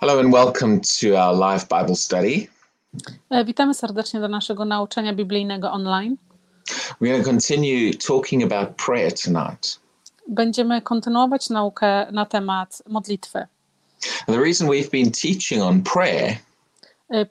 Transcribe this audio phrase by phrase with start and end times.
[0.00, 2.48] Hello and welcome to our live Bible study.
[3.30, 6.16] E, Witamy serdecznie do naszego nauczania biblijnego online.
[7.00, 9.80] We're going to continue talking about prayer tonight.
[10.28, 13.38] Będziemy kontynuować naukę na temat modlitwy.
[14.26, 16.36] And the reason we've been teaching on prayer
[17.10, 17.26] E,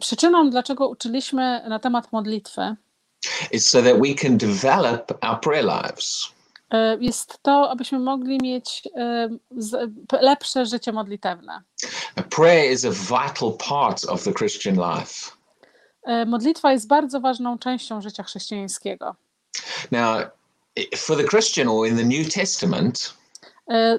[0.00, 2.76] Przyczyną, dlaczego uczyliśmy na temat modlitwy,
[3.52, 6.32] is so that we can develop our prayer lives.
[6.72, 9.28] E, jest to, abyśmy mogli mieć e,
[10.20, 11.60] lepsze życie modlitewne.
[12.30, 15.30] Prayer is a vital part of the Christian life.
[16.02, 19.14] E, Modlitwa jest bardzo ważną częścią życia chrześcijańskiego.
[19.90, 20.22] Now,
[20.96, 23.14] for the Christian or in the New Testament,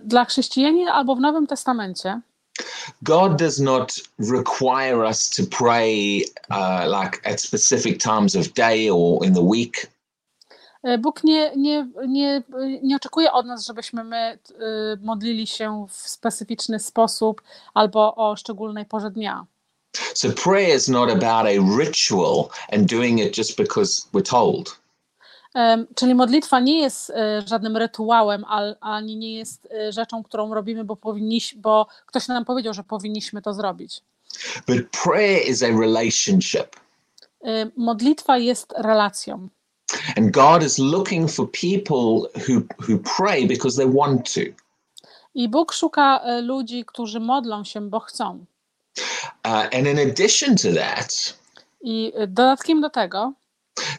[0.03, 2.21] Dla chrześcijanin albo w Nowym Testamencie
[3.01, 9.26] God does not require us to pray uh, like at specific times of day or
[9.26, 9.87] in the week.
[10.83, 12.43] E, Bóg nie, nie, nie,
[12.83, 14.37] nie oczekuje od nas, żebyśmy my e,
[15.01, 17.41] modlili się w specyficzny sposób
[17.73, 19.45] albo o szczególnej porze dnia.
[20.13, 24.84] So prayer is not about a ritual and doing it just because we're told.
[25.95, 30.84] Czyli modlitwa nie jest e, żadnym rytuałem, al- ani nie jest e, rzeczą, którą robimy,
[30.84, 34.01] bo, powinniś, bo ktoś nam powiedział, że powinniśmy to zrobić.
[34.68, 36.75] But prayer is a relationship.
[37.43, 39.47] E, Modlitwa jest relacją.
[40.18, 44.41] And God is looking for people who, who pray because they want to.
[45.36, 48.46] I Bóg szuka e, ludzi, którzy modlą się, bo chcą.
[49.46, 51.38] Uh, and in addition to that,
[51.82, 53.34] I e, dodatkiem do tego,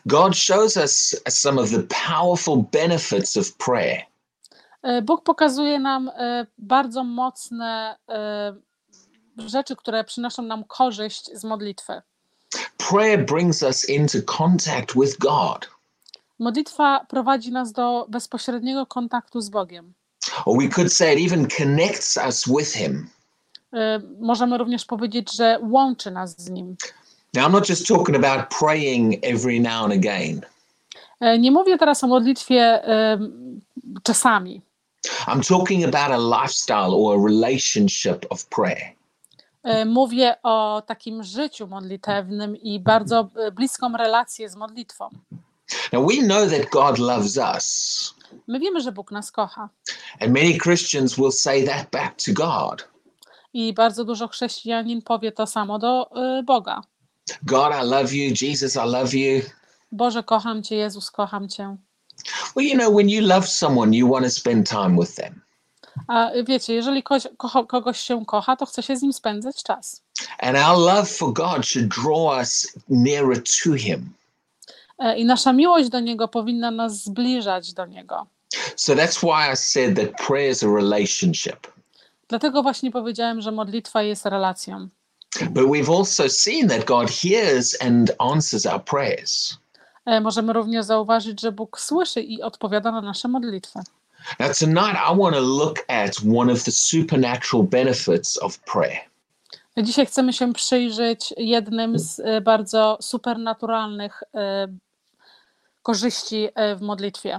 [0.06, 4.03] God shows us some of the powerful benefits of prayer.
[4.83, 6.11] e, Bóg pokazuje nam
[6.59, 7.97] bardzo mocne
[9.37, 12.03] rzeczy, które przynoszą nam korzyść z modlitwy.
[12.91, 15.73] Prayer brings us into contact with God.
[16.38, 19.92] Modlitwa prowadzi nas do bezpośredniego kontaktu z Bogiem.
[20.46, 23.10] Or we could say it even connects us with Him.
[23.72, 26.76] E, Możemy również powiedzieć, że łączy nas z Nim.
[27.34, 30.41] Now, I'm not just talking about praying every now and again.
[31.20, 33.60] E, Nie mówię teraz o modlitwie em,
[34.03, 34.62] czasami.
[35.26, 38.94] I'm talking about a lifestyle or a relationship of prayer.
[39.86, 45.09] Mówię o takim życiu modlitewnym i bardzo bliską relację z modlitwą.
[45.92, 48.14] Now, we know that God loves us,
[48.47, 49.69] My wiemy, że Bóg nas kocha
[50.20, 52.88] and many Christians will say that back to God
[53.54, 56.82] i bardzo dużo chrześcijanin powie to samo do e, Boga.
[57.42, 58.34] God, I love you.
[58.42, 59.42] Jesus, I love you.
[59.92, 61.76] Boże, kocham Cię, Jezus, kocham Cię.
[62.56, 65.41] Well, you know, when you love someone, you want to spend time with them.
[66.08, 70.03] A wiecie, jeżeli kogoś, kocha, kogoś się kocha, to chce się z nim spędzać czas.
[70.38, 74.14] And our love for God should draw us nearer to Him.
[74.99, 78.27] E, I nasza miłość do Niego powinna nas zbliżać do Niego.
[78.77, 81.66] So that's why I said that prayer is a relationship.
[82.28, 84.88] Dlatego właśnie powiedziałem, że modlitwa jest relacją.
[85.50, 89.56] But we've also seen that God hears and answers our prayers.
[90.06, 93.81] E, Możemy również zauważyć, że Bóg słyszy i odpowiada na nasze modlitwy.
[94.38, 99.00] Now, tonight, I want to look at one of the supernatural benefits of prayer.
[99.82, 104.68] Dzisiaj chcemy się przyjrzeć jednym z e, bardzo supernaturalnych e,
[105.82, 107.34] korzyści e, w modlitwie.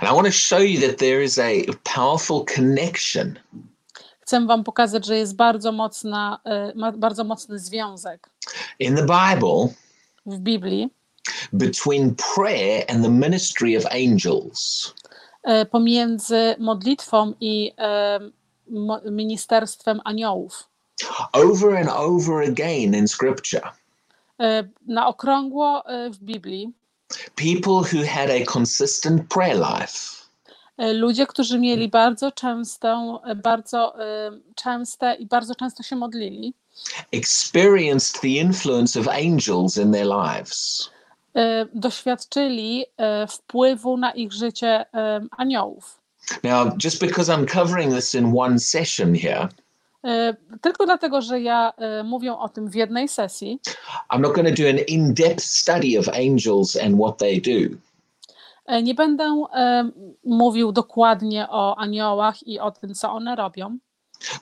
[0.00, 1.50] And I want to show you that there is a
[1.94, 3.34] powerful connection
[4.20, 6.40] Chcę Wam pokazać, że jest bardzo, mocna,
[6.96, 8.30] bardzo mocny związek
[8.78, 9.68] in the Bible
[10.26, 10.90] w Biblii
[11.52, 14.94] between prayer and the ministry of angels.
[15.70, 17.72] pomiędzy modlitwą i
[19.10, 20.73] ministerstwem aniołów.
[21.32, 23.70] Over and over again in Scripture,
[24.40, 26.72] E, Na okrągło e, w Biblii
[27.36, 29.98] people who had a consistent prayer life
[30.78, 33.94] e, ludzie, którzy mieli bardzo częstą, bardzo
[34.54, 36.54] częste i bardzo często się modlili,
[37.12, 40.90] experienced the influence of angels in their lives.
[41.74, 42.84] doświadczyli
[43.28, 44.86] wpływu na ich życie
[45.30, 46.00] aniołów.
[46.42, 49.48] Now, just because I'm covering this in one session here,
[50.60, 53.58] Tylko dlatego, że ja e, mówię o tym w jednej sesji,
[54.12, 57.76] I'm not going to do an in depth study of angels and what they do.
[58.66, 59.24] e, nie będę
[59.54, 59.90] e,
[60.24, 63.78] mówił dokładnie o aniołach i o tym, co one robią,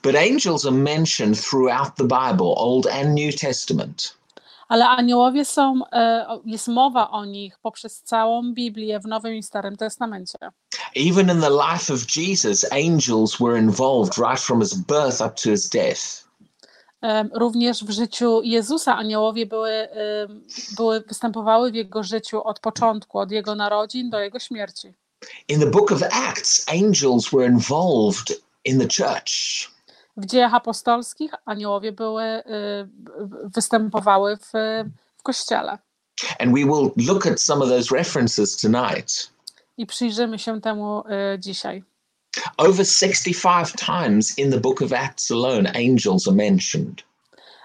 [0.02, 4.16] But angels are mentioned throughout the Bible, Old and New Testament.
[4.68, 9.76] ale aniołowie są, e, jest mowa o nich poprzez całą Biblię w Nowym i Starym
[9.76, 10.38] Testamencie.
[10.94, 15.50] Even in the life of Jesus, angels were involved right from his birth up to
[15.50, 16.22] his death.
[17.34, 19.88] Również w życiu Jezusa aniołowie były,
[20.76, 24.94] były, występowały w jego życiu od początku, od jego narodzin do jego śmierci.
[25.48, 29.32] In the book of Acts, angels were involved in the church.
[30.16, 32.42] W dziejach apostolskich aniołowie były, y,
[33.54, 34.52] występowały w,
[35.16, 35.78] w kościele.
[36.38, 39.31] And we will look at some of those references tonight.
[39.82, 41.02] I przyjrzymy się temu
[41.34, 41.82] y, dzisiaj.
[42.56, 47.02] Over 65 times in the book of Acts alone, angels are mentioned.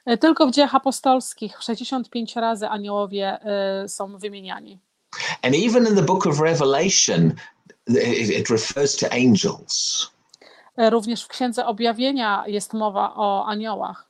[0.10, 3.40] Y, Tylko w dziejach apostolskich 65 razy aniołowie
[3.86, 4.80] y, są wymieniani.
[5.42, 7.34] And even in the book of Revelation,
[7.88, 10.08] it, refers to angels.
[10.78, 14.10] Również w Księdze Objawienia jest mowa o aniołach.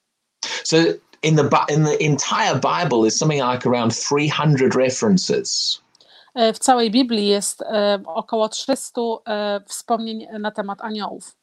[0.63, 0.77] So
[1.23, 5.81] in the in the entire Bible is something like around 300 references.
[6.37, 7.65] Y, W całej Biblii jest y,
[8.05, 11.35] około 300 y, wspomnień na temat aniołów.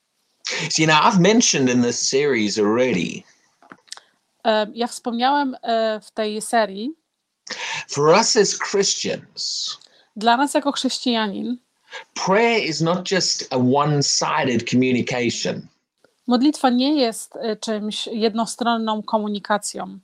[0.79, 3.23] You know, I've mentioned in this series already,
[4.75, 5.56] Ja wspomniałem
[6.02, 6.91] w tej serii,
[7.88, 9.70] for us as Christians,
[10.17, 11.56] dla nas jako chrześcijanin,
[12.26, 15.67] prayer is not just a one-sided communication.
[16.26, 19.99] modlitwa nie jest czymś jednostronną komunikacją.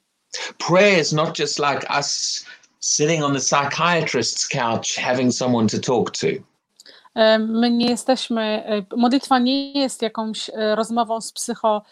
[0.59, 2.45] Prayer is not just like us
[2.81, 6.27] sitting on the psychiatrist's couch having someone to talk to.
[7.15, 11.82] E, My nie jesteśmy, e, modlitwa nie jest jakąś e, rozmową z, psycho,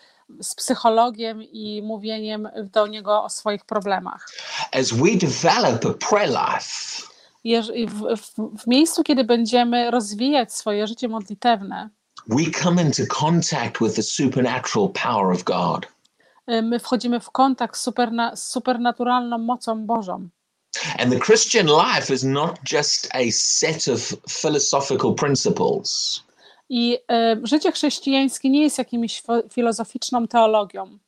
[0.43, 4.29] z psychologiem i mówieniem do niego o swoich problemach.
[4.73, 7.02] As we develop a prayer life,
[7.44, 11.88] W, w, w miejscu, kiedy będziemy rozwijać swoje życie modlitewne,
[12.26, 15.87] we come into contact with the supernatural power of God.
[16.62, 20.29] my wchodzimy w kontakt z, superna, z supernaturalną mocą Bożą.
[20.99, 26.23] And the Christian life is not just a set of philosophical principles.
[26.69, 29.23] I e, życie chrześcijańskie nie jest jakimś
[29.53, 30.99] filozoficzną teologią.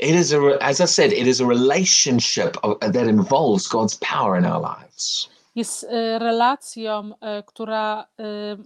[0.00, 4.36] It is a, as I said, it is a relationship of, that involves God's power
[4.36, 5.28] in our lives.
[5.54, 8.56] Jest e, relacją, e, która e,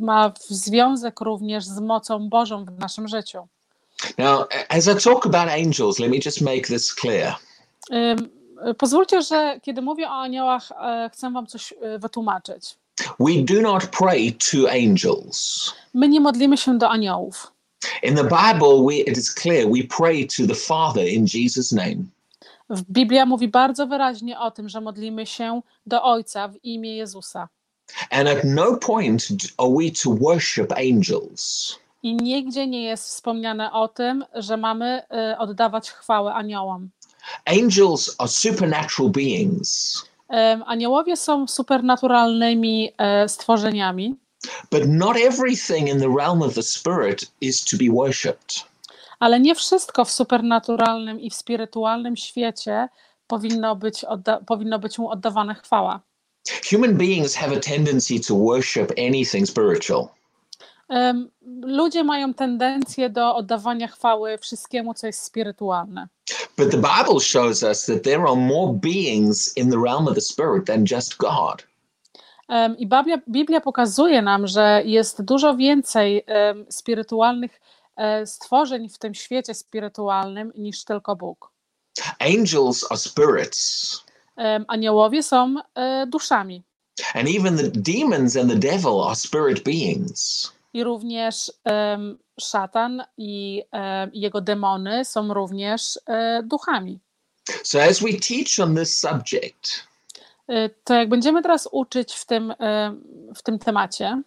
[0.00, 3.48] ma związek również z mocą Bożą w naszym życiu.
[4.18, 7.36] Now, as I talk about angels, let me just make this clear.
[7.92, 8.16] Y,
[8.78, 12.76] Pozwólcie, że kiedy mówię o aniołach, e, chcę Wam coś e, wytłumaczyć.
[13.20, 15.72] We do not pray to angels.
[15.94, 17.52] My nie modlimy się do aniołów.
[18.02, 21.96] In the Bible, we, it is clear we pray to the Father in Jesus' name.
[22.70, 27.48] W- Biblia mówi bardzo wyraźnie o tym, że modlimy się do Ojca w imię Jezusa.
[28.10, 29.22] And at no point
[29.58, 31.76] are we to worship angels.
[32.02, 36.90] I nigdzie nie jest wspomniane o tym, że mamy e, oddawać chwałę aniołom.
[37.46, 40.02] Angels are supernatural beings,
[40.66, 44.14] Aniołowie są supernaturalnymi e, stworzeniami,
[44.70, 48.64] but not everything in the realm of the Spirit is to be worshipped.
[49.20, 52.88] ale nie wszystko w supernaturalnym i w spirytualnym świecie
[53.26, 56.00] powinno być, odda- powinno być mu oddawane chwała.
[56.70, 60.08] Human beings have a tendency to worship anything spiritual.
[61.62, 66.08] Ludzie mają tendencję do oddawania chwały wszystkiemu, co jest spirytualne.
[66.56, 70.20] But the Bible shows us that there are more beings in the realm of the
[70.20, 71.66] Spirit than just God.
[72.78, 77.60] I Biblia, Biblia pokazuje nam, że jest dużo więcej em, spirytualnych
[77.96, 81.50] e, stworzeń w tym świecie spirytualnym niż tylko Bóg.
[82.18, 84.06] Angels are spirits,
[84.36, 86.62] Em, Aniołowie są e, duszami
[87.14, 90.52] and even the demons and the devil are spirit beings.
[90.76, 91.52] I również
[92.40, 93.62] szatan i
[94.12, 96.98] jego demony są również e, duchami.
[97.62, 99.86] So, as we teach on this subject,
[100.48, 103.02] E, To jak będziemy teraz uczyć w tym, em,
[103.36, 104.22] w tym temacie,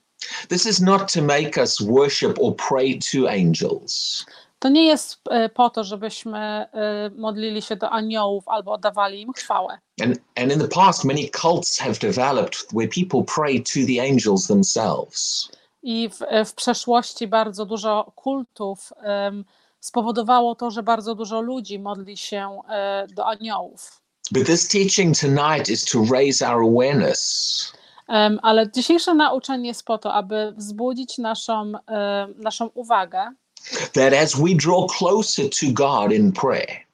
[0.49, 4.25] this is not to make us worship or pray to angels.
[4.59, 9.33] To nie jest e, po to, żebyśmy e, modlili się do aniołów albo oddawali im
[9.33, 9.79] chwałę.
[10.01, 14.47] And, and in the past, many cults have developed where people pray to the angels
[14.47, 15.49] themselves.
[15.83, 18.93] I w, e, w przeszłości bardzo dużo kultów
[19.79, 24.01] spowodowało to, że bardzo dużo ludzi modli się e, do aniołów.
[24.31, 27.73] But this teaching tonight is to raise our awareness
[28.41, 33.31] Ale dzisiejsze nauczanie jest po to, aby wzbudzić naszą, e, naszą uwagę,
[33.93, 36.88] that as we draw closer to God in prayer,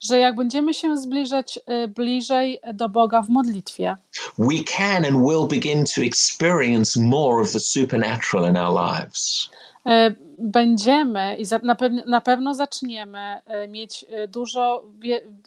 [0.00, 3.96] że jak będziemy się zbliżać e, bliżej do Boga w modlitwie,
[4.38, 9.50] we can and will begin to experience more of the supernatural in our lives.
[9.86, 14.84] e, będziemy i na, pewno, na pewno zaczniemy e, mieć dużo,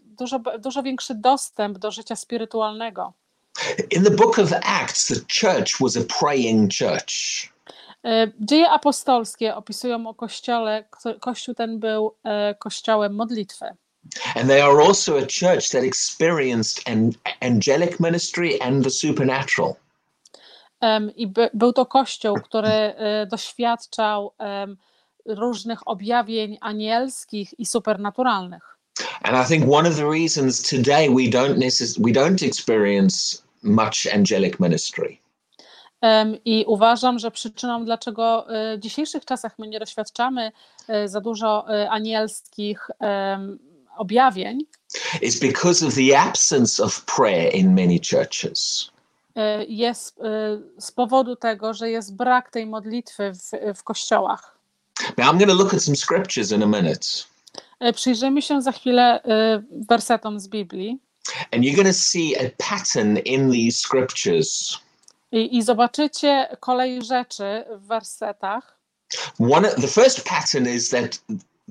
[0.05, 3.13] dużo, dużo większy dostęp do życia spirytualnego.
[3.91, 7.11] In the book of Acts, the church was a praying church.
[8.39, 12.15] Dzieje apostolskie opisują o kościole, kto- kościół ten był
[12.59, 13.65] kościołem modlitwy.
[14.35, 19.75] And they are also a church that experienced an angelic ministry and the supernatural.
[20.81, 24.33] Em, I by, był to kościół, który e, doświadczał
[25.25, 28.77] różnych objawień anielskich i supernaturalnych.
[29.23, 34.07] And I think one of the reasons today we don't necess- we don't experience much
[34.13, 35.21] angelic ministry
[36.45, 40.51] I uważam, że przyczyną, dlaczego e, w dzisiejszych czasach my nie doświadczamy
[40.87, 42.89] e, za dużo anielskich
[43.97, 44.59] objawień,
[45.21, 48.89] is because of the absence of prayer in many churches.
[49.35, 54.57] e, jest e, z powodu tego, że jest brak tej modlitwy w, w kościołach.
[55.17, 57.07] Now I'm going to look at some scriptures in a minute,
[57.79, 59.21] E, Przyjrzyjmy się za chwilę
[59.89, 60.99] wersetom z Biblii
[61.51, 64.79] and you're going to see a pattern in these scriptures.
[65.31, 68.77] i, i zobaczycie kolej rzeczy w wersetach.
[69.51, 71.21] One the first pattern is that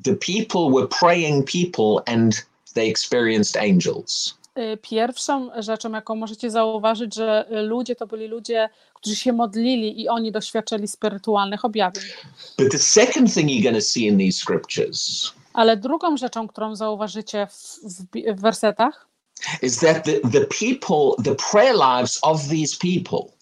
[0.04, 4.40] the people were praying people and they experienced angels.
[4.58, 10.08] Y, Pierwszą rzeczą, jaką możecie zauważyć, że ludzie to byli ludzie, którzy się modlili i
[10.08, 12.04] oni doświadczyli spirytualnych objawień.
[12.58, 16.76] But the second thing you're going to see in these scriptures Ale drugą rzeczą, którą
[16.76, 19.06] zauważycie w, w, w wersetach,
[19.62, 23.32] is that the, the people, the prayer lives of these people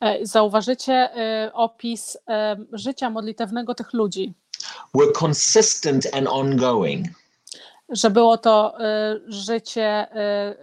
[0.00, 1.10] e, zauważycie
[1.46, 4.34] y, opis e, życia modlitewnego tych ludzi,
[4.94, 7.06] were consistent and ongoing.
[7.92, 10.06] że było to y, życie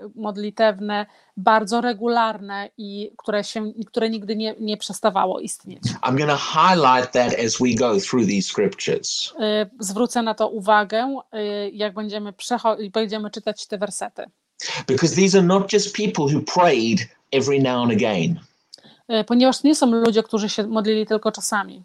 [0.06, 1.06] y, modlitewne
[1.38, 5.84] bardzo regularne i które, się, które nigdy nie, nie przestawało istnieć.
[5.84, 9.34] I'm going to highlight that as we go through these scriptures.
[9.40, 14.24] Y, Zwrócę na to uwagę, y, jak będziemy, przecho- będziemy czytać te wersety.
[14.88, 17.00] Because these are not just people who prayed
[17.32, 18.40] every now and again.
[19.12, 21.84] Y, Ponieważ nie są ludzie, którzy się modlili tylko czasami.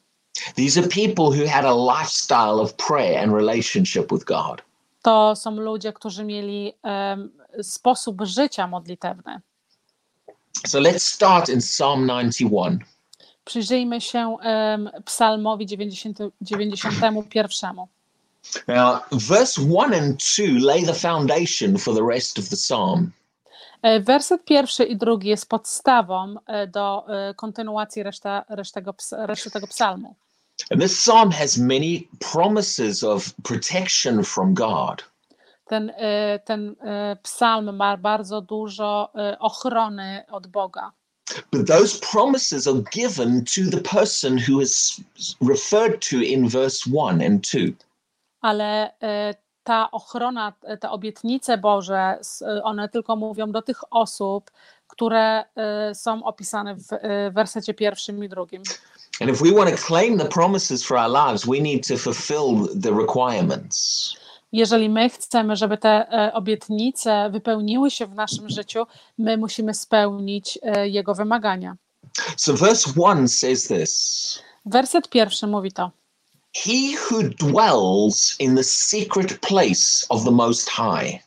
[0.54, 4.62] These are people who had a lifestyle of prayer and relationship with God.
[5.02, 7.30] To są ludzie, którzy mieli em,
[7.62, 9.40] sposób życia modlitewny.
[10.66, 12.78] So let's start in Psalm 91.
[13.44, 17.76] Przyjrzyjmy się em, Psalmowi 90, 91.
[18.68, 23.12] Now, verse 1 and 2 lay the foundation for the rest of the psalm.
[23.82, 29.66] E, Werset pierwszy i drugi jest podstawą e, do e, kontynuacji reszta, resztego, reszty tego
[29.66, 30.16] psalmu.
[30.70, 35.04] And this psalm has many promises of protection from God.
[35.64, 35.92] Ten,
[36.44, 36.76] ten
[37.22, 40.92] psalm ma bardzo dużo ochrony od Boga.
[41.52, 45.00] But those promises are given to the person who is
[45.40, 47.72] referred to in verse 1 and 2.
[48.42, 48.94] ale
[49.64, 54.50] ta ochrona, e, te obietnice Boże, e, one tylko mówią do tych osób,
[54.86, 56.86] które e, są opisane w
[57.34, 58.62] wersecie pierwszym i drugim.
[59.20, 62.80] And if we want to claim the promises for our lives, we need to fulfill
[62.82, 64.14] the requirements.
[64.52, 68.86] Jeżeli my chcemy, żeby te obietnice wypełniły się w naszym życiu,
[69.18, 71.76] my musimy spełnić jego wymagania.
[72.36, 75.90] So, verse 1 says this Werset pierwszy mówi to.
[76.54, 81.22] He who dwells in the secret place of the Most High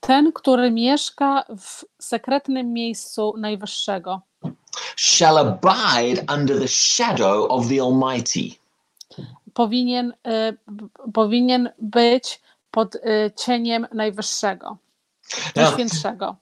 [0.00, 4.20] Ten, który mieszka w sekretnym miejscu Najwyższego,
[4.96, 8.40] shall abide under the shadow of the Almighty.
[9.54, 10.12] powinien,
[10.66, 13.00] b- powinien być pod e,
[13.36, 14.76] cieniem Najwyższego,
[15.56, 16.36] Najświętszego.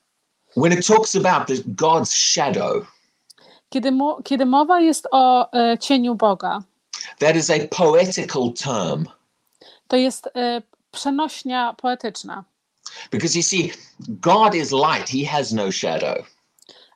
[0.57, 2.87] when it talks about the, God's shadow,
[3.69, 6.63] Kiedy, mo- kiedy mowa jest o e, cieniu Boga,
[7.19, 9.07] that is a poetical term
[9.89, 12.45] to jest e, przenośnia poetyczna,
[13.11, 13.73] because you see,
[14.09, 16.27] God is light, He has no shadow.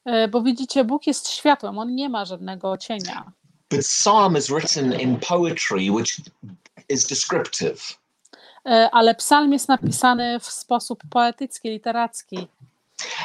[0.05, 3.33] E, bo widzicie, Bóg jest światłem, on nie ma żadnego cienia.
[3.71, 6.21] But Psalm is written in poetry, which
[6.89, 7.99] is descriptive.
[8.67, 12.49] E, Ale psalm jest napisany w sposób poetycki, literacki.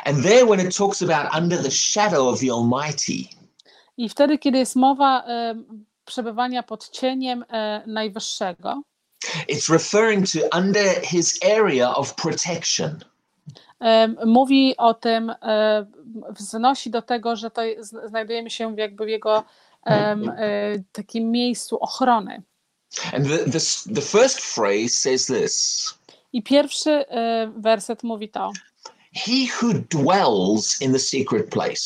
[0.05, 3.29] And there, when it talks about under the shadow of the Almighty,
[3.97, 5.23] I wtedy, kiedy jest mowa
[6.05, 8.81] przebywania pod cieniem e, Najwyższego,
[9.49, 12.99] it's referring to under His area of protection.
[14.25, 15.85] mówi o tym, e,
[16.29, 17.61] wznosi do tego, że to
[18.05, 19.43] znajdujemy się jakby w jego
[19.85, 20.15] e,
[20.91, 22.41] takim miejscu ochrony.
[23.13, 23.59] And the, the,
[23.95, 25.85] the first phrase says this
[26.33, 27.05] I pierwszy
[27.57, 28.51] werset mówi to.
[29.13, 31.81] He who dwells in the secret place.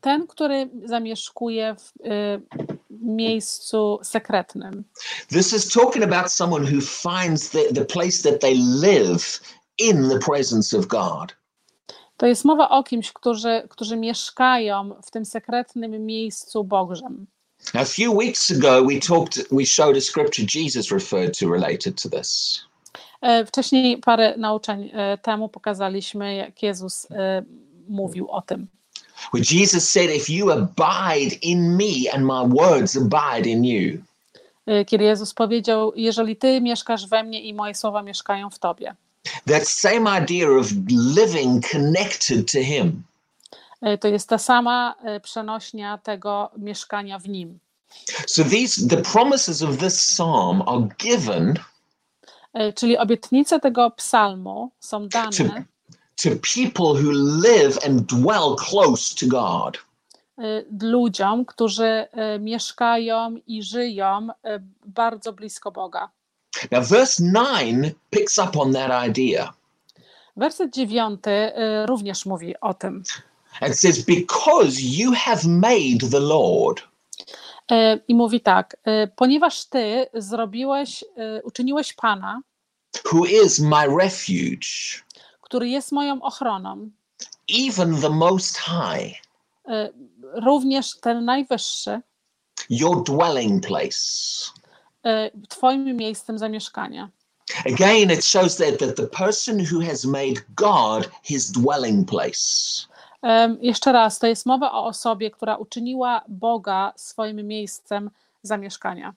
[0.00, 1.92] Ten, który zamieszkuje w
[3.04, 4.84] miejscu sekretnym.
[5.28, 9.40] This is talking about someone who finds the, the place that they live
[9.78, 11.36] in the presence of God.
[12.16, 17.26] To jest mowa o kimś, którzy, którzy mieszkają w tym sekretnym miejscu Bożym.
[17.74, 22.10] A few weeks ago, we talked, we showed a scripture Jesus referred to related to
[22.10, 22.60] this.
[23.20, 27.44] E, Wcześniej parę nauczeń e, temu pokazaliśmy, jak Jezus e,
[27.88, 28.68] mówił o tym.
[29.32, 33.98] Where Jesus said, If you abide in me and my words abide in you,
[34.68, 38.94] y, kiedy Jezus powiedział: Jeżeli ty mieszkasz we mnie i moje słowa mieszkają w tobie.
[39.46, 40.66] That same idea of
[41.16, 43.02] living connected to Him.
[43.82, 47.58] Y, To jest ta sama y, przenośnia tego mieszkania w nim.
[48.26, 51.54] So these the promises of this psalm are given
[52.74, 55.64] Czyli obietnice tego psalmu są dane
[56.22, 59.78] to people who live and dwell close to God.
[60.38, 62.06] y, ludziom, którzy
[62.36, 66.08] y, mieszkają i żyją y, bardzo blisko Boga.
[66.70, 69.52] Now, verse 9 picks up on that idea
[70.36, 73.02] Werset dziewiąty y, również mówi o tym.
[73.60, 76.82] and says, Because you have made the Lord,
[78.08, 78.76] I mówi tak,
[79.16, 81.04] ponieważ ty zrobiłeś,
[81.44, 82.40] uczyniłeś Pana,
[83.12, 85.02] who is my refuge,
[85.54, 86.90] który jest moją ochroną,
[87.66, 89.22] even the Most High,
[89.68, 89.92] y,
[90.22, 92.00] również ten najwyższy,
[92.70, 94.50] your dwelling place.
[95.06, 97.08] y, twoim miejscem zamieszkania.
[97.66, 102.86] Again, it shows that, that the person who has made God his dwelling place
[103.22, 108.10] Em, Jeszcze raz, to jest mowa o osobie, która uczyniła Boga swoim miejscem
[108.42, 109.14] zamieszkania.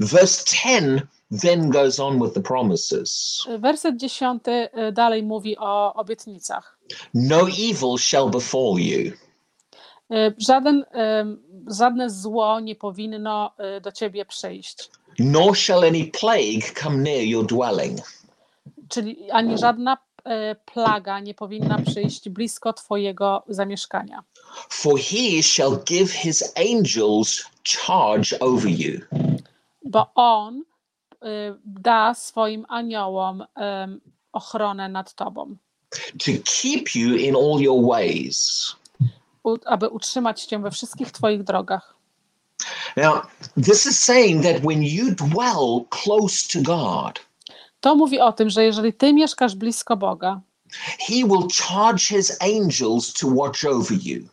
[0.00, 3.44] Verse 10 then goes on with the promises.
[3.48, 4.50] Y, Werset dziesiąty
[4.88, 6.78] y, dalej mówi o obietnicach.
[7.14, 9.12] No evil shall befall you,
[10.12, 10.84] Y, Żaden,
[11.78, 17.98] żadne zło nie powinno do ciebie przyjść, nor shall any plague come near your dwelling.
[18.88, 24.22] czyli ani żadna e, plaga nie powinna przyjść blisko twojego zamieszkania.
[24.68, 29.00] For he shall give his angels charge over you
[29.84, 30.62] bo on
[31.64, 33.44] da swoim aniołom
[34.32, 35.56] ochronę nad tobą,
[36.18, 38.68] to keep you in all your ways.
[39.44, 41.94] u, aby utrzymać cię we wszystkich twoich drogach.
[42.96, 43.22] Now,
[43.64, 47.20] this is saying that when you dwell close to God,
[47.80, 50.40] To mówi o tym, że jeżeli ty mieszkasz blisko Boga,
[50.98, 54.28] he will charge his angels to watch over you.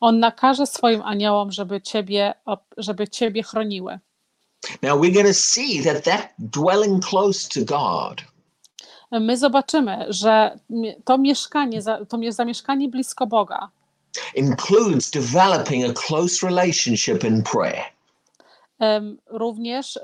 [0.00, 2.34] on nakaże swoim aniołom, żeby ciebie,
[2.76, 3.98] żeby ciebie chroniły.
[4.82, 8.22] Now, we're going to see that that dwelling close to God
[9.10, 10.58] My zobaczymy, że
[11.04, 13.68] to mieszkanie, to mie- zamieszkanie blisko Boga
[14.34, 17.84] includes developing a close relationship in prayer.
[19.26, 19.98] również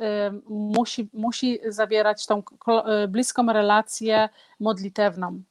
[0.49, 4.29] musi, musi zawierać tą e, bliską relację
[4.61, 5.43] modlitewną.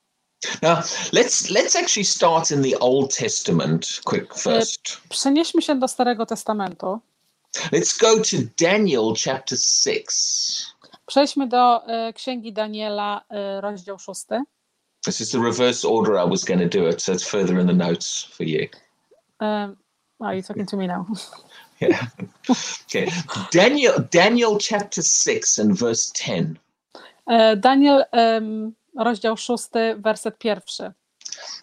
[0.62, 0.78] Now,
[1.14, 4.98] let's let's actually start in the Old Testament quick first.
[5.10, 7.00] Przenieśmy się do Starego Testamentu.
[7.72, 10.76] Let's go to Daniel chapter 6.
[11.06, 14.26] Przejdźmy do e, Księgi Daniela, e, rozdział 6.
[15.06, 17.68] This is the reverse order I was going to do it, so it's further in
[17.68, 18.68] the notes for you.
[19.40, 19.78] Um,
[20.20, 21.06] are you talking to me now?
[21.82, 22.08] Yeah.
[22.86, 23.12] okay.
[23.52, 26.58] Daniel Daniel chapter 6 and verse 10.
[27.28, 30.94] E, Daniel, em, rozdział 6, werset pierwszy.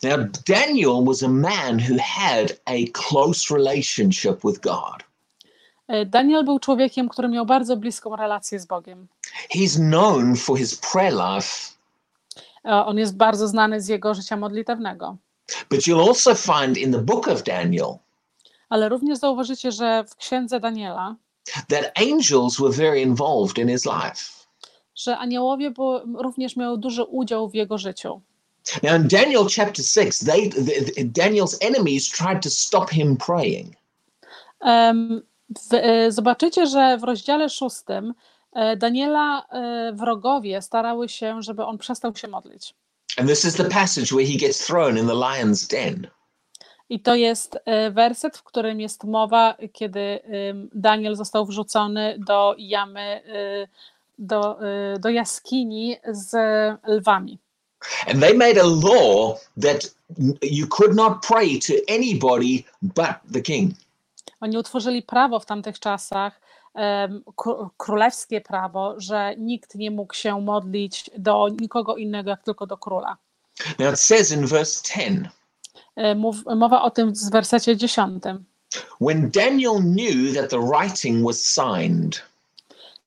[0.03, 5.03] Now Daniel was a man who had a close relationship with God.
[5.89, 9.09] E, Daniel był człowiekiem, który miał bardzo bliską relację z Bogiem.
[9.57, 11.73] He's known for his prayer life,
[12.65, 15.17] E, On jest bardzo znany z jego życia modlitewnego.
[15.71, 17.87] but you'll also find in the book of Daniel
[18.69, 21.17] Ale również zauważycie, że w Księdze Daniela,
[21.69, 24.17] that angels were very involved in his life.
[24.97, 28.21] że aniołowie było, również miały duży udział w jego życiu.
[28.83, 33.75] Now in Daniel chapter 6, they the, the- Daniel's enemies tried to stop him praying.
[34.65, 34.95] E,
[36.09, 37.77] zobaczycie, że w rozdziale 6
[38.53, 42.75] e, Daniela e, wrogowie starały się, żeby on przestał się modlić.
[43.17, 46.07] And this is the passage where he gets thrown in the lion's den.
[46.89, 50.21] I to jest e, werset, w którym jest mowa, kiedy
[50.75, 53.69] Daniel został wrzucony do jamy, e,
[54.19, 56.37] do, e, do jaskini z
[56.87, 57.39] lwami.
[58.07, 59.95] And they made a law that
[60.43, 63.75] you could not pray to anybody but the king.
[64.43, 66.41] Oni utworzyli prawo w tamtych czasach,
[67.77, 73.17] królewskie prawo, że nikt nie mógł się modlić do nikogo innego, jak tylko do króla.
[73.79, 75.29] Now it says in verse 10
[75.97, 76.15] E,
[76.57, 78.25] mowa o tym w wersecie 10.
[79.01, 82.23] when Daniel knew that the writing was signed,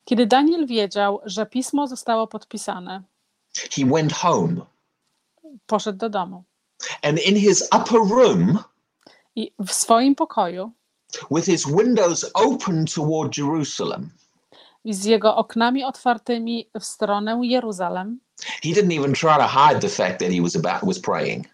[0.06, 3.02] Kiedy Daniel wiedział, że pismo zostało podpisane,
[3.76, 4.56] he went home.
[5.67, 6.43] poszedł do domu
[7.02, 8.60] And in his upper room,
[9.36, 10.71] i w swoim pokoju
[11.32, 14.10] with his windows open toward Jerusalem,
[14.84, 18.19] i z jego oknami otwartymi w stronę Jeruzalem,
[18.63, 21.47] he didn't even try to hide the fact that he was about was praying.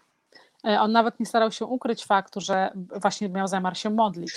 [0.64, 4.32] e, on nawet nie starał się ukryć faktu, że właśnie miał zamiar się modlić.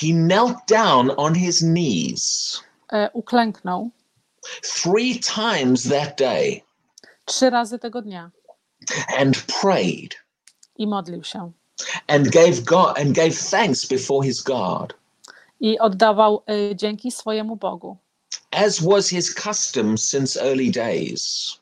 [0.00, 2.60] He knelt down on his knees
[2.92, 3.90] e, uklęknął
[4.62, 6.60] three times that day
[7.24, 8.30] trzy razy tego dnia
[9.18, 10.14] and prayed
[10.76, 11.52] i modlił się.
[12.08, 14.94] And gave God and gave thanks before his God,
[15.60, 17.96] I oddawał e, dzięki swojemu Bogu.
[18.50, 21.52] as was his custom since early days.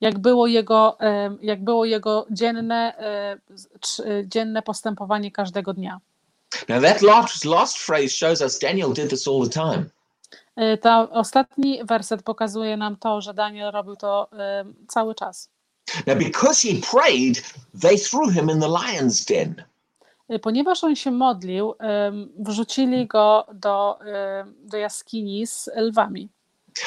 [0.00, 2.94] Jak było jego, e, jak było jego dzienne,
[3.80, 6.00] trz- e, dzienne postępowanie każdego dnia.
[6.68, 9.84] Now that last last phrase shows us Daniel did this all the time.
[10.80, 14.28] Ta ostatni werset pokazuje nam to, że Daniel robił to
[14.88, 15.48] cały czas.
[16.06, 17.42] Now because he prayed,
[17.80, 19.64] they threw him in the lion's den.
[20.28, 21.74] E, Ponieważ on się modlił,
[22.38, 23.98] wrzucili go do,
[24.64, 26.28] do jaskini z lwami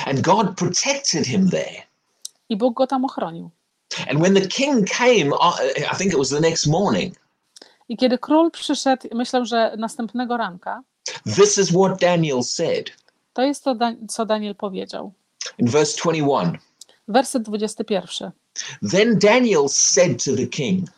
[0.06, 1.84] And God protected him there.
[2.50, 3.50] i Bóg go tam ochronił.
[4.10, 5.60] And when the king came, uh,
[5.94, 7.16] I think it was the next morning,
[7.90, 10.82] I kiedy król przyszedł, myślę, że następnego ranka,
[11.36, 12.92] this is what Daniel said
[13.34, 13.76] to jest to,
[14.10, 15.14] co Daniel powiedział.
[15.58, 16.58] in verse 21.
[17.08, 18.32] Werset 21.
[18.91, 20.89] Then Daniel said to the king,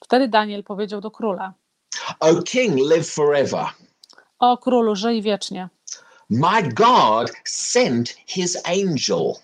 [0.00, 1.54] Wtedy Daniel powiedział do króla:
[2.20, 3.66] O king, live forever.
[4.38, 5.68] O królu, żyj wiecznie.
[6.30, 9.34] My God sent his angel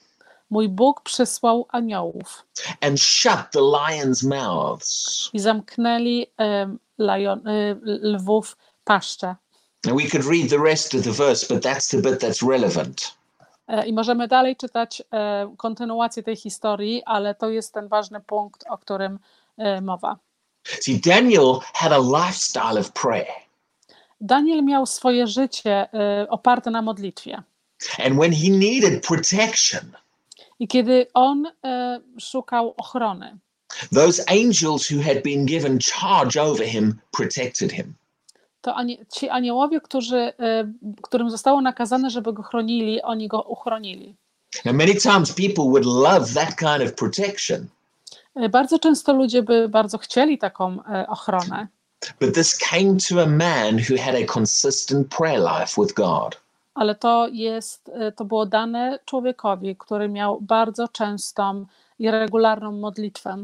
[0.50, 2.44] Mój Bóg przysłał aniołów
[2.80, 5.30] and shut the lions' mouths.
[5.32, 9.36] i zamknęli em, lajon, y, lwów paszcze.
[9.86, 13.17] And we could read the rest of the verse, but that's the bit that's relevant.
[13.68, 18.64] E, I możemy dalej czytać e, kontynuację tej historii, ale to jest ten ważny punkt,
[18.68, 19.18] o którym
[19.58, 20.16] e, mowa.
[20.64, 23.34] See, Daniel had a lifestyle of prayer.
[24.20, 25.88] Daniel miał swoje życie
[26.28, 27.42] oparte na modlitwie.
[27.98, 29.92] And when he needed protection,
[30.58, 31.46] I kiedy on
[32.20, 33.38] szukał ochrony,
[33.92, 37.94] those angels who had been given charge over him protected him.
[38.60, 44.14] To anie, ci aniołowie, którzy, e, którym zostało nakazane, żeby go chronili, oni go uchronili.
[44.64, 47.66] Now, many times people would love that kind of protection,
[48.34, 51.66] E, Bardzo często ludzie by bardzo chcieli taką e, ochronę,
[52.20, 56.40] but this came to a man who had a consistent prayer life with God.
[56.74, 61.66] ale to jest, to było dane człowiekowi, który miał bardzo częstą
[61.98, 63.36] i regularną modlitwę.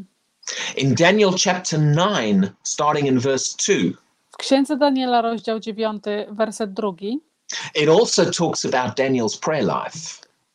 [0.76, 4.03] In Daniel chapter 9, starting in verse 2, W
[4.44, 7.20] Księdze Daniela, rozdział 9, werset drugi,
[7.74, 9.98] it also talks about Daniel's prayer life.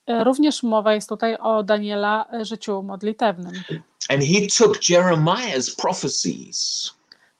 [0.07, 3.51] e, również mowa jest tutaj o Daniela e, życiu modlitewnym.
[4.09, 6.91] And he took Jeremiah's prophecies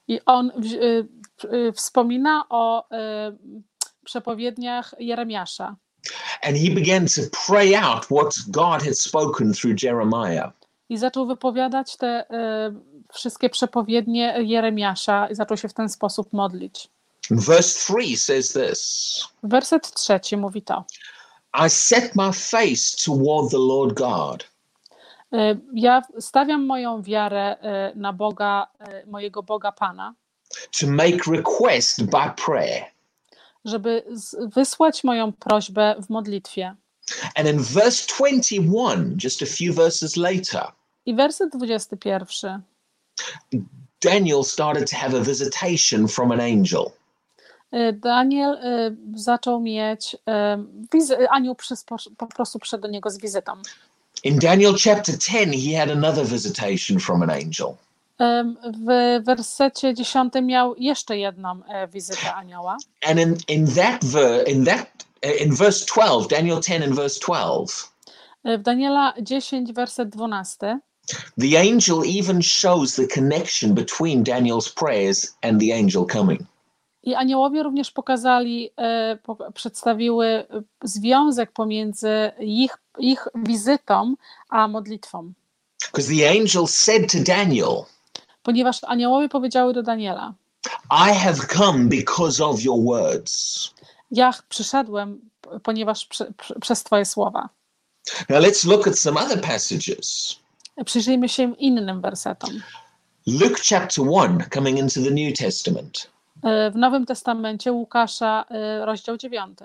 [0.08, 1.08] I on w, y,
[1.54, 2.88] y, wspomina o
[4.04, 5.76] przepowiedniach Jeremiasza.
[6.42, 10.50] and he began to pray out what God had spoken through Jeremiah.
[10.88, 12.24] I zaczął wypowiadać te
[13.12, 16.88] wszystkie przepowiednie Jeremiasza i zaczął się w ten sposób modlić.
[17.30, 20.84] Verse 3 says this Werset trzeci mówi to.
[21.66, 24.44] I set my face toward the Lord God.
[25.34, 27.56] Y, Ja stawiam moją wiarę
[27.92, 28.66] y, na Boga,
[29.04, 30.14] y, mojego Boga Pana,
[30.80, 32.84] to make request by prayer.
[33.64, 34.04] żeby
[34.56, 36.74] wysłać moją prośbę w modlitwie.
[37.34, 40.72] And in verse 21, just a few verses later,
[41.06, 42.62] I werset 21.
[44.04, 46.84] Daniel started to have a visitation from an angel.
[47.74, 50.16] Y, Daniel y, zaczął mieć,
[50.94, 51.56] wizy- anioł
[52.16, 53.52] po prostu przyszedł do niego z wizytą.
[54.24, 57.74] In Daniel chapter 10, he had another visitation from an angel.
[58.64, 62.76] W wersecie 10 miał jeszcze jedną e, wizytę anioła.
[63.06, 64.86] And in, in that ver- in that
[65.40, 67.74] in verse 12, Daniel 10 and verse 12,
[68.44, 70.78] E, W Daniela 10, werset 12,
[71.38, 76.40] the angel even shows the connection between Daniel's prayers and the angel coming.
[77.02, 79.18] i aniołowie również pokazali, e,
[79.54, 80.46] przedstawiły
[80.82, 84.14] związek pomiędzy ich, ich wizytą
[84.48, 85.32] a modlitwą.
[85.92, 87.84] Because the angel said to Daniel,
[88.42, 90.34] Ponieważ aniołowie powiedziały do Daniela:
[90.90, 93.70] I have come because of your words.
[94.10, 95.20] Ja przyszedłem,
[95.62, 97.48] ponieważ przy, przy, przez Twoje słowa.
[98.28, 100.36] Now let's look at some other passages.
[100.84, 102.50] Przyjrzyjmy się innym wersetom.
[103.26, 106.10] Luke chapter 1, coming into the New Testament.
[106.42, 109.58] E, W Nowym Testamencie Łukasza, e, rozdział 9.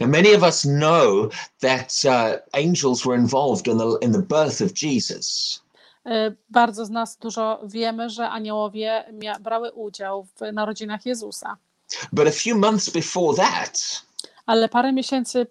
[0.00, 4.60] Now, many of us know that uh, angels were involved in the, in the birth
[4.62, 5.60] of Jesus.
[6.06, 9.04] E, Bardzo z nas dużo wiemy, że aniołowie
[9.40, 11.56] brały udział w narodzinach Jezusa,
[12.12, 14.02] But a few months before that,
[14.46, 15.46] ale parę miesięcy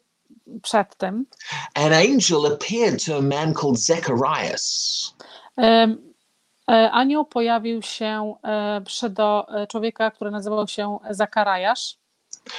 [0.62, 1.26] przed tym
[1.74, 5.14] an angel appeared to a man called Zacharias.
[5.58, 11.98] e, anioł pojawił się e, przy do e, człowieka, który nazywał się Zakarajasz.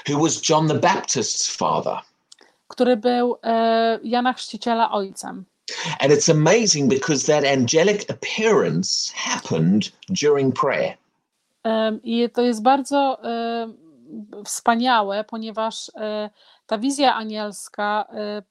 [0.09, 1.99] who was John the Baptist's father.
[2.69, 3.37] który był
[4.03, 5.45] Jana Chrzciciela ojcem.
[6.01, 10.97] And it's amazing because that angelic appearance happened during prayer.
[12.03, 13.19] I to jest bardzo
[14.45, 15.91] wspaniałe, ponieważ
[16.69, 18.43] ta wizja anielska e,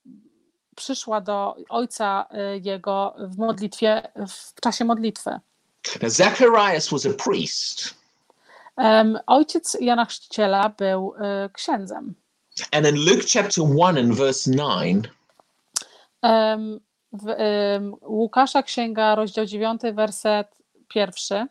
[0.75, 5.29] przyszła do ojca e, jego w modlitwie, w czasie modlitwy.
[6.01, 7.93] Now, Zacharias was a priest,
[8.77, 12.13] Em, Ojciec Jana Chrzciciela był e, księdzem.
[12.71, 15.07] and in Luke chapter 1 and verse 9,
[16.21, 16.79] Em,
[17.13, 20.47] W em, Łukasza Księga, rozdział 9, werset
[20.87, 21.45] pierwszy.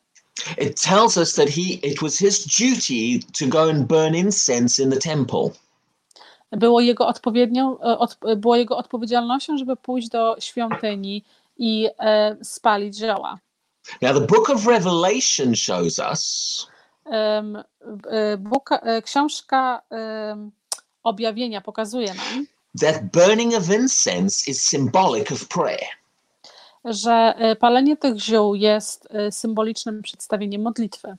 [0.58, 4.90] it tells us that he it was his duty to go and burn incense in
[4.90, 5.50] the temple.
[6.52, 11.24] Było jego, odpowiednią, e, od, było jego odpowiedzialnością, żeby pójść do świątyni
[11.58, 13.38] i e, spalić zioła.
[14.02, 16.66] Now, the book of Revelation shows us
[17.06, 17.42] e,
[18.38, 20.50] Bóg, e, książka em,
[21.02, 22.46] objawienia pokazuje nam,
[22.80, 25.88] that burning of incense is symbolic of prayer.
[26.84, 31.16] że e, palenie tych ziół jest e, symbolicznym przedstawieniem modlitwy.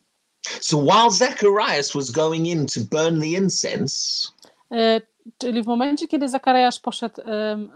[0.61, 4.27] So while Zacharias was going in to burn the incense,
[4.71, 5.01] E,
[5.37, 7.21] Czyli w momencie, kiedy Zakariasz poszedł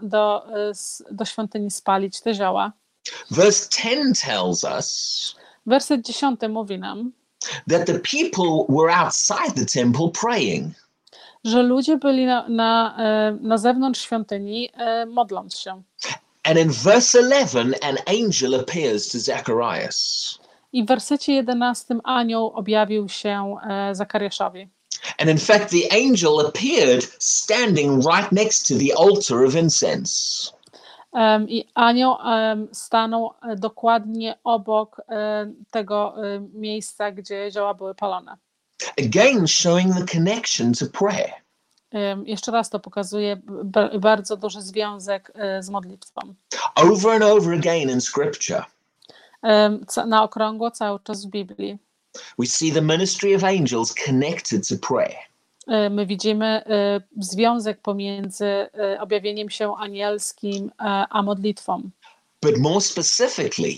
[0.02, 0.72] do, e,
[1.10, 2.72] do świątyni spalić te zioła,
[3.30, 5.34] verse 10 tells us
[5.66, 7.12] werset 10 mówi nam,
[7.68, 10.74] that the people were outside the temple praying.
[11.44, 15.82] że ludzie byli na, na, e, na zewnątrz świątyni e, modląc się.
[16.44, 20.38] And in verse 11, an angel appears to Zacharias.
[20.72, 23.56] I w wersecie 11 anioł objawił się
[23.92, 24.68] Zakariaszowi.
[25.18, 30.52] And in fact, the angel appeared standing right next to the altar of incense.
[31.12, 37.94] Em, I anioł em, stanął e, dokładnie obok e, tego e, miejsca, gdzie zioła były
[37.94, 38.36] palone.
[38.98, 41.32] Again, showing the connection to prayer.
[42.24, 43.36] Jeszcze raz to pokazuje
[44.00, 46.34] bardzo duży związek z modlitwą.
[46.74, 48.64] Over and over again in scripture,
[50.06, 51.78] Na okrągło cały czas w Biblii.
[52.38, 55.32] We see the ministry of angels connected to prayer.
[55.66, 60.70] E, My widzimy e, związek pomiędzy e, objawieniem się anielskim
[61.10, 61.90] a modlitwą.
[62.42, 63.76] But more specifically,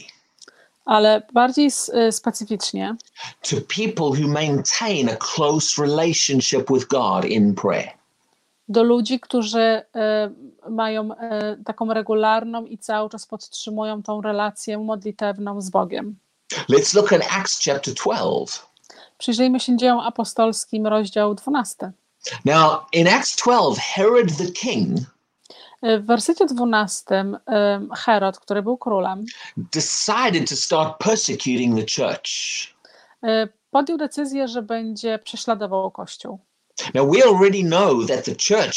[0.85, 1.71] Ale bardziej
[2.11, 2.97] specyficznie
[3.43, 7.93] to people who maintain a close relationship with God in prayer.
[8.69, 9.83] do ludzi, którzy
[10.71, 11.09] mają
[11.65, 16.17] taką regularną i cały czas podtrzymują tą relację modlitewną z Bogiem.
[16.53, 18.61] Let's look at Acts chapter 12.
[19.19, 21.93] Przyjrzyjmy się dziełom apostolskim, rozdział 12.
[22.45, 24.99] Now, in Acts 12, Herod the king
[25.83, 27.15] E, W wersecie 12
[27.47, 29.25] em, Herod, który był królem,
[29.57, 32.29] decided to start persecuting the church.
[33.25, 36.39] e, podjął decyzję, że będzie prześladował Kościół.
[36.95, 38.77] Now, we already know that the church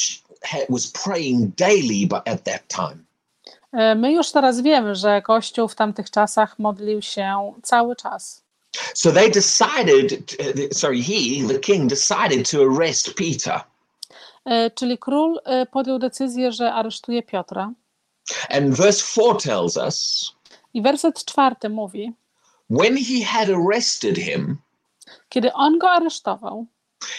[0.69, 3.06] was praying daily at that time.
[3.77, 8.43] E, My już teraz wiemy, że Kościół w tamtych czasach modlił się cały czas.
[8.93, 13.61] So they decided, uh, sorry, he, the king, decided to arrest Peter.
[14.45, 17.71] E, Czyli król e, podjął decyzję, że aresztuje Piotra.
[18.49, 20.31] And verse 4 tells us
[20.73, 22.13] I werset czwarty mówi,
[22.69, 24.57] when he had arrested him,
[25.29, 26.65] kiedy on go aresztował,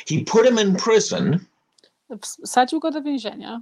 [0.08, 1.38] he put him in prison
[2.44, 3.60] wsadził go do więzienia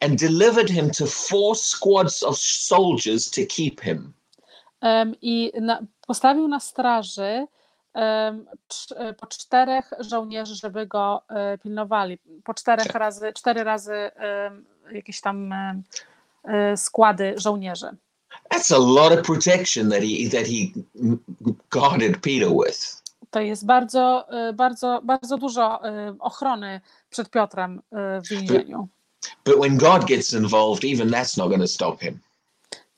[0.00, 4.12] and delivered him to four squads of soldiers to keep him.
[4.80, 7.46] em, i na, postawił na straży
[7.94, 12.18] em, cz- e, po czterech żołnierzy, żeby go e, pilnowali.
[12.44, 12.96] Po czterech Tak.
[12.96, 14.10] razy, cztery razy
[14.92, 17.86] jakieś tam e, składy żołnierzy.
[18.54, 20.82] That's a lot of protection that he that he
[21.70, 23.02] guarded Peter with.
[23.30, 25.80] To jest bardzo, bardzo, bardzo dużo
[26.20, 28.78] ochrony przed Piotrem w więzieniu.
[28.78, 28.90] But
[29.58, 32.20] when God gets involved, even that's not going to stop him.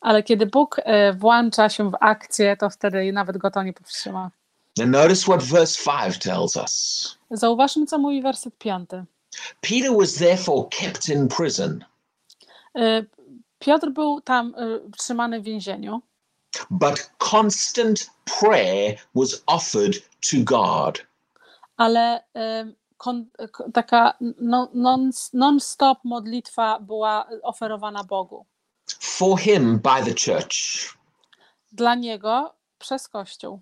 [0.01, 4.31] Ale kiedy Bóg e, włącza się w akcję, to wtedy nawet go to nie powstrzyma.
[4.79, 7.19] Now notice what verse 5 tells us.
[7.31, 9.05] Zauważmy, co mówi werset piąty.
[9.61, 11.85] Peter was therefore kept in prison,
[12.79, 13.03] E,
[13.59, 16.03] Piotr był tam e, trzymany w więzieniu,
[16.71, 18.11] but constant
[18.41, 19.95] prayer was offered
[20.31, 21.07] to God.
[21.77, 22.25] ale
[22.97, 23.27] kon,
[23.75, 28.47] taka no- non- non-stop modlitwa była oferowana Bogu.
[29.01, 30.55] For him by the church.
[31.73, 33.61] Dla niego przez Kościół.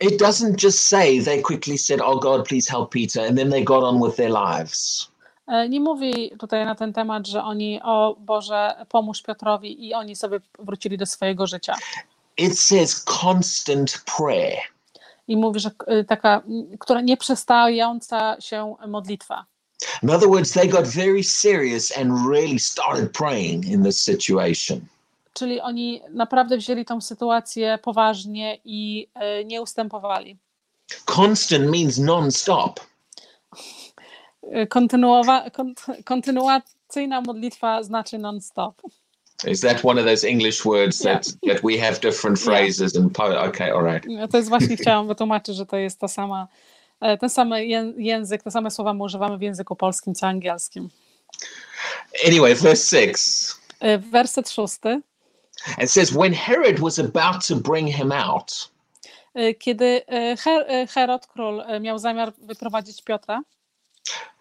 [0.00, 3.64] It doesn't just say they quickly said, Oh God, please help Peter, and then they
[3.64, 5.08] got on with their lives.
[5.48, 10.16] E, Nie mówi tutaj na ten temat, że oni, o Boże, pomóż Piotrowi i oni
[10.16, 11.74] sobie wrócili do swojego życia.
[12.36, 14.58] It says constant prayer.
[15.28, 19.44] I mówi, że e, taka, m, która nieprzestająca się modlitwa.
[20.02, 24.80] In other words, they got very serious and really started praying in this situation.
[25.32, 30.36] Czyli oni naprawdę wzięli tą sytuację poważnie i e, nie ustępowali.
[31.16, 32.80] Constant means non-stop.
[34.68, 38.82] Kontynuowa, kont, kontynuacyjna modlitwa znaczy non-stop.
[39.46, 41.14] Is that one of those English words Yeah.
[41.20, 42.44] that, that we have different Yeah.
[42.46, 44.04] phrases and po- okay, all right.
[44.06, 46.48] Ja To jest właśnie chciałam wytłumaczyć, że to jest ta sama,
[47.00, 50.88] e, ten sam ję- język, te same słowa my używamy w języku polskim co angielskim.
[52.26, 53.16] Anyway, verse six.
[53.80, 55.00] E, Werset szósty.
[55.82, 58.70] It says, when Herod was about to bring him out,
[59.34, 60.02] E, Kiedy
[60.44, 63.42] Her, Herod, król, miał zamiar wyprowadzić Piotra,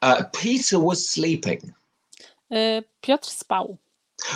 [0.02, 1.62] uh, Peter was sleeping,
[3.02, 3.78] Piotr spał,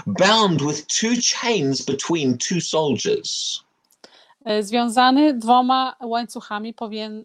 [0.08, 3.63] bound with two chains between two soldiers.
[4.45, 6.73] e, związany dwoma łańcuchami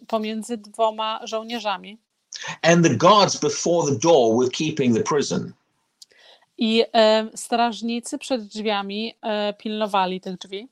[0.09, 1.99] pomiędzy dwoma żołnierzami.
[2.63, 5.53] And the guards before the door were keeping the prison.
[6.59, 10.69] I e, strażnicy przed drzwiami e, pilnowali tych drzwi.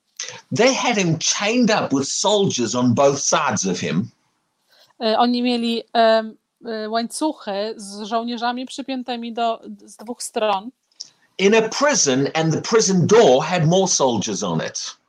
[0.57, 4.11] They had him chained up with soldiers on both sides of him.
[5.00, 6.22] E, Oni mieli e,
[6.64, 10.70] e, łańcuchy z żołnierzami przypiętymi do, z dwóch stron
[11.40, 15.00] in a prison, and the prison door had more soldiers on it.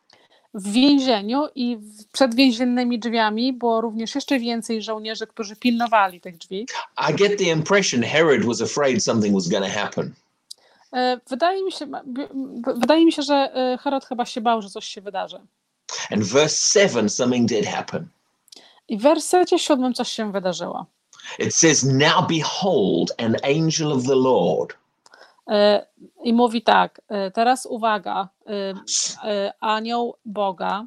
[0.53, 1.77] w więzieniu i
[2.11, 6.65] przed więziennymi drzwiami było również jeszcze więcej żołnierzy, którzy pilnowali tych drzwi.
[7.09, 10.13] I get the impression Herod was afraid something was going to happen.
[10.93, 11.87] E, Wydaje mi się,
[12.75, 15.39] wydaje mi się, że e, Herod chyba się bał, że coś się wydarzy.
[16.11, 18.07] And verse 7, something did happen.
[18.87, 20.85] I w wersecie siódmym coś się wydarzyło.
[21.39, 24.73] It says, Now behold, an angel of the Lord
[26.23, 28.73] I mówi tak, e, teraz uwaga, e,
[29.23, 30.85] e, anioł Boga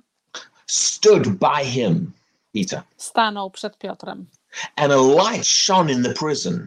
[0.66, 2.12] stood by him,
[2.54, 4.26] Peter, stanął przed Piotrem.
[4.76, 6.66] And a light shone in the prison.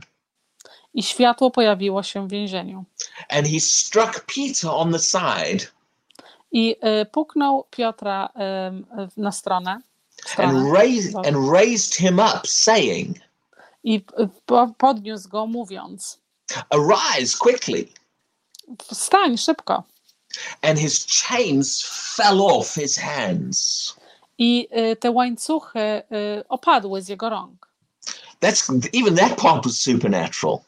[0.93, 2.85] i światło pojawiło się w więzieniu.
[3.29, 5.67] And he struck Peter on the side.
[6.51, 8.29] I e, puknął Piotra
[9.17, 9.81] na stronę,
[10.25, 13.17] stronę and raised, and raised him up, saying,
[13.83, 14.05] i
[14.77, 16.19] podniósł go mówiąc,
[16.69, 17.87] Arise quickly.
[18.93, 19.83] wstań szybko.
[20.61, 21.81] And his chains
[22.15, 23.93] fell off his hands.
[24.37, 26.03] I e, te łańcuchy e,
[26.49, 27.67] opadły z jego rąk.
[28.41, 30.59] That's even that part was supernatural.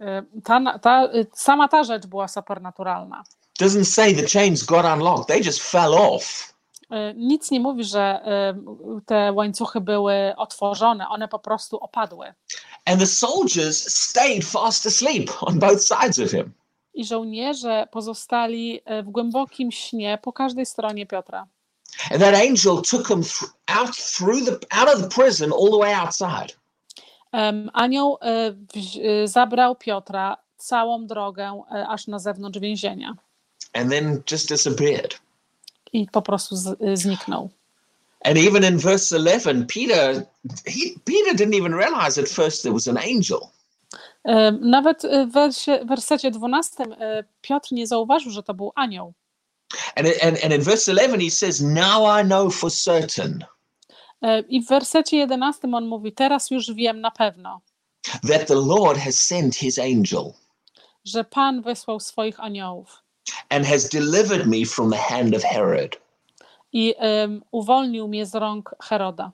[0.00, 3.22] E, Ta, ta, e, sama ta rzecz była supernaturalna.
[3.60, 6.54] Doesn't say the chains got unlocked, they just fell off.
[6.90, 8.54] E, Nic nie mówi, że e,
[9.06, 12.34] te łańcuchy były otworzone, one po prostu opadły.
[12.84, 16.52] And the soldiers stayed fast asleep on both sides of him.
[16.94, 21.46] I żołnierze pozostali e, w głębokim śnie po każdej stronie Piotra.
[22.10, 25.78] And that angel took him th- out through the out of the prison all the
[25.78, 26.54] way outside.
[27.32, 28.54] Em, Anioł e,
[29.22, 33.14] e, zabrał Piotra całą drogę e, aż na zewnątrz więzienia
[33.72, 35.20] And then just disappeared.
[35.92, 37.50] i po prostu z, e, zniknął.
[38.24, 40.26] And even in verse 11, Peter
[40.66, 43.50] he, Peter didn't even realize at first there was an angel.
[44.60, 49.12] Nawet w wersie, wersecie 12 e, Piotr nie zauważył, że to był anioł.
[49.96, 53.44] And, and, and in verse 11, he says, Now I know for certain
[54.22, 57.60] E, I w wersecie 11 on mówi: Teraz już wiem na pewno,
[58.28, 60.32] that the Lord has sent his angel
[61.04, 63.02] że Pan wysłał swoich aniołów
[63.48, 65.96] and has delivered me from the hand of Herod.
[66.72, 69.32] I em, uwolnił mnie z rąk Heroda.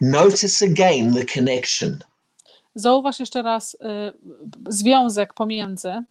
[0.00, 1.98] Notice again the connection.
[2.74, 4.12] Zauważ jeszcze raz e,
[4.68, 6.02] związek pomiędzy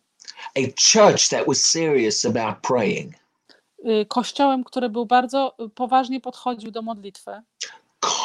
[0.55, 3.13] A church that was serious about praying,
[3.85, 7.31] y, kościołem, który był bardzo y, poważnie podchodził do modlitwy,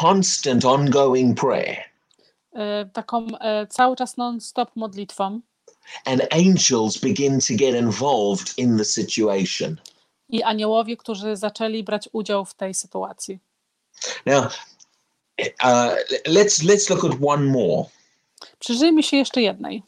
[0.02, 2.58] constant ongoing prayer, y,
[2.92, 5.40] taką y, cały czas non-stop modlitwą
[6.06, 9.80] and angels begin to get involved in the situation.
[10.32, 13.38] I aniołowie, którzy zaczęli brać udział w tej sytuacji.
[14.26, 14.44] Now,
[15.40, 15.94] uh,
[16.26, 17.84] let's let's look at one more.
[18.58, 19.82] Przyjrzyjmy się jeszcze jednej,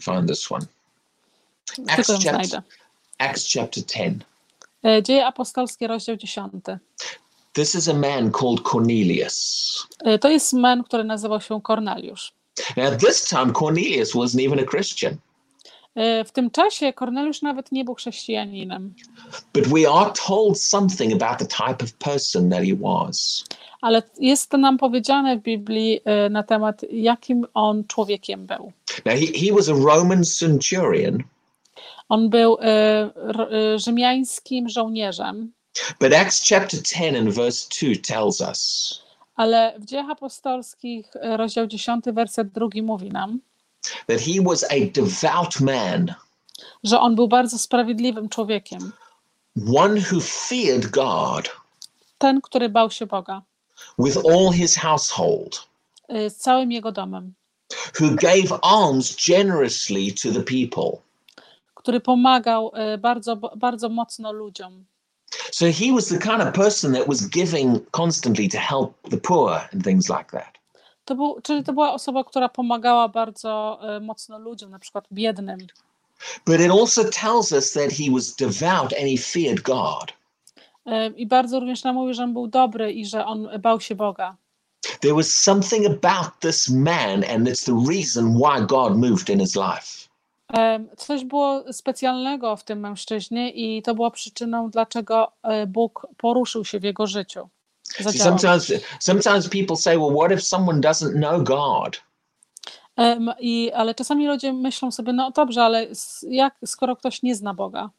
[0.00, 0.66] Find this one.
[1.76, 2.62] tylko Acts ją chapter, znajdę.
[3.18, 4.22] Acts chapter 10.
[4.86, 6.52] Y, Dzieje apostolskie, rozdział 10.
[7.52, 9.86] This is a man called Cornelius.
[10.06, 12.32] Y, To jest men, który nazywał się Korneliusz.
[12.76, 15.16] Now, this time Cornelius wasn't even a Christian,
[15.96, 18.94] W tym czasie Korneliusz nawet nie był chrześcijaninem,
[19.54, 23.44] but we are told something about the type of person that he was.
[23.80, 28.72] ale jest to nam powiedziane w Biblii y, na temat, jakim on człowiekiem był.
[29.04, 31.18] Now, he, he was a Roman centurion,
[32.08, 35.52] On był r- y, rzymiańskim żołnierzem,
[36.00, 39.00] but Acts chapter 10 and verse 2 tells us
[39.36, 43.40] ale w Dziejach Apostolskich, y, rozdział 10, werset 2 mówi nam,
[44.06, 46.14] that he was a devout man,
[46.84, 48.92] że on był bardzo sprawiedliwym człowiekiem.
[49.76, 51.50] one who feared God
[52.18, 53.42] Ten, który bał się Boga
[53.98, 55.68] with all his household,
[56.14, 57.34] y, z całym jego domem,
[58.00, 61.02] who gave alms generously to the people.
[61.74, 64.84] który pomagał y, bardzo, bardzo mocno ludziom.
[65.52, 69.68] So he was the kind of person that was giving constantly to help the poor
[69.72, 70.59] and things like that.
[71.10, 75.58] To był, czyli to była osoba, która pomagała bardzo y, mocno ludziom, na przykład biednym.
[76.46, 80.12] But it also tells us that he was devout and he feared God.
[80.86, 83.94] Y, I bardzo również nam mówi, że on był dobry i że on bał się
[83.94, 84.36] Boga.
[85.00, 89.56] There was something about this man, and it's the reason why God moved in his
[89.56, 90.08] life.
[90.48, 96.64] Em, Coś było specjalnego w tym mężczyźnie i to była przyczyną, dlaczego e, Bóg poruszył
[96.64, 97.48] się w jego życiu.
[97.98, 102.00] Sometimes, sometimes people say, "Well, what if someone doesn't know God?"
[103.40, 105.86] I, ale czasami ludzie myślą sobie, no dobrze, ale
[106.22, 107.90] jak, skoro ktoś nie zna Boga?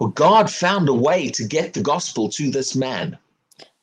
[0.00, 3.16] Well, God found a way to get the gospel to this man.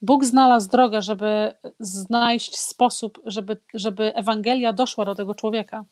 [0.02, 5.86] Bóg znalazł drogę, żeby znaleźć sposób, żeby, żeby Ewangelia doszła do tego człowieka.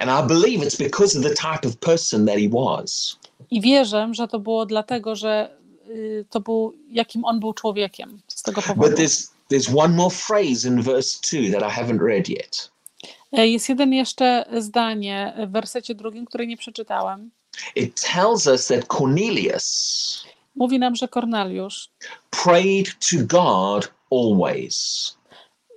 [0.00, 3.18] And I believe it's because of the type of person that he was.
[3.50, 5.58] I wierzę, że to było dlatego, że
[5.88, 8.96] y, to był, jakim on był człowiekiem z tego But powodu.
[8.96, 12.70] there's there's one more phrase in verse two that I haven't read yet.
[13.32, 17.30] E, Jest jeden jeszcze zdanie w wersecie drugim, który nie przeczytałem.
[17.76, 20.24] It tells us that Cornelius
[20.56, 21.88] Mówi nam, że Korneliusz,
[22.44, 25.16] prayed to God always.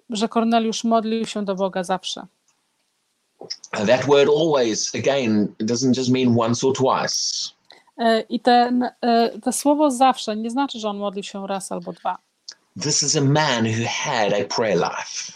[0.10, 2.26] że Korneliusz modlił się do Boga zawsze.
[3.72, 7.50] That word always, again, doesn't just mean once or twice.
[7.98, 11.94] E, I ten, e, to słowo zawsze nie znaczy, że on modlił się raz albo
[11.94, 12.18] dwa.
[12.82, 15.34] This is a man who had a prayer life.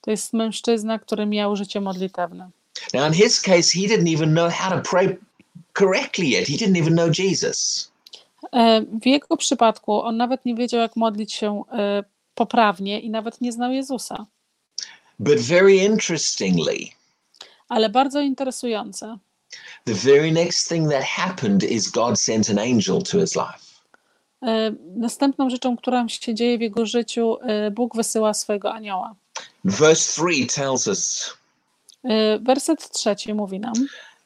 [0.00, 2.50] To jest mężczyzna, który miał życie modlitewne.
[2.94, 5.16] Now, in his case, he didn't even know how to pray
[5.72, 6.48] correctly yet.
[6.48, 7.90] He didn't even know Jesus.
[8.52, 12.04] E, W jego przypadku on nawet nie wiedział, jak modlić się e,
[12.34, 14.26] poprawnie i nawet nie znał Jezusa.
[15.18, 16.78] But very interestingly,
[17.68, 19.18] Ale bardzo interesujące,
[19.84, 23.73] the very next thing that happened is God sent an angel to his life.
[24.44, 29.14] E, następną rzeczą, która się dzieje w jego życiu, e, Bóg wysyła swojego anioła.
[29.64, 31.34] Verse 3 tells us
[32.04, 33.74] E, Werset trzeci mówi nam,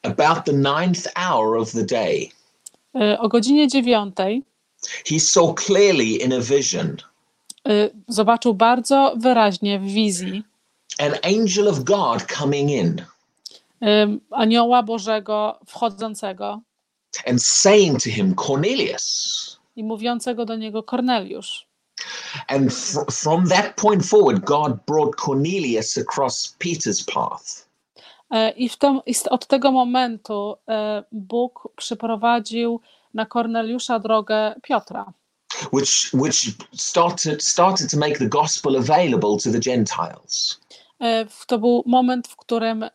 [0.03, 2.29] about the ninth hour of the day,
[3.19, 4.43] o godzinie dziewiątej
[5.05, 6.97] he saw clearly in a vision.
[8.07, 10.43] zobaczył bardzo wyraźnie w wizji.
[10.99, 13.05] An angel of God coming in.
[14.31, 16.61] Anioła Bożego wchodzącego.
[17.27, 19.48] And saying to him, Cornelius.
[19.79, 21.67] I mówiącego do niego Korneliusz.
[22.47, 27.69] And fr- from that point forward, God brought Cornelius across Peter's path.
[28.31, 32.81] E, I, w tom, i od tego momentu e, Bóg przyprowadził
[33.13, 35.13] na Korneliusza drogę Piotra,
[35.73, 40.59] which which started started to make the gospel available to the Gentiles.
[41.01, 42.85] E, To był moment, w którym,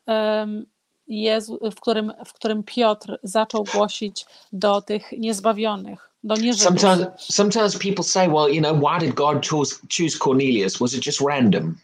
[1.09, 6.14] Jezu, w którym, w którym Piotr zaczął głosić do tych niezbawionych.
[6.57, 10.79] Sometimes sometimes people say, well, you know, why did God choose choose Cornelius?
[10.79, 11.77] Was it just random?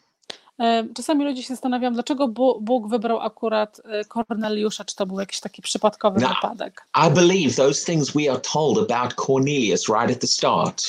[0.60, 2.28] E, Czasami ludzie się zastanawiają, dlaczego
[2.60, 6.28] Bóg wybrał akurat e, Korneliusza, czy to był jakiś taki przypadkowy No.
[6.28, 6.82] wypadek.
[7.08, 10.82] I believe those things we are told about Cornelius right at the start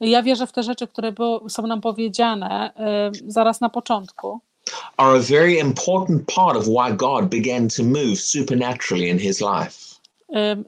[0.00, 1.12] Ja wierzę w te rzeczy, które
[1.48, 4.40] są nam powiedziane e, zaraz na początku.
[4.96, 9.93] are a very important part of why God began to move supernaturally in his life.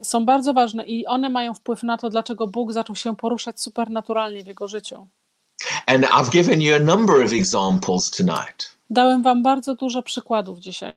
[0.01, 4.43] Są bardzo ważne i one mają wpływ na to, dlaczego Bóg zaczął się poruszać supernaturalnie
[4.43, 5.07] w jego życiu.
[5.85, 10.93] And I've given you a number of examples tonight Dałem wam bardzo dużo przykładów dzisiaj,